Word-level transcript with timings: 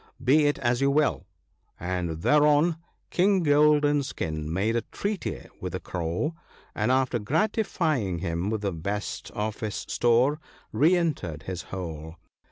Be 0.23 0.47
it 0.47 0.57
as 0.57 0.81
you 0.81 0.89
will/— 0.89 1.27
and 1.79 2.23
thereon 2.23 2.77
King 3.11 3.43
Golden 3.43 4.01
skin 4.01 4.51
made 4.51 4.75
a 4.75 4.81
treaty 4.91 5.45
with 5.59 5.73
the 5.73 5.79
Crow, 5.79 6.33
and 6.73 6.91
after 6.91 7.19
gratifying 7.19 8.17
him 8.17 8.49
with 8.49 8.61
the 8.61 8.73
best 8.73 9.29
of 9.35 9.59
his 9.59 9.75
store 9.75 10.39
re 10.71 10.95
entered 10.95 11.43
his 11.43 11.61
hole. 11.69 12.15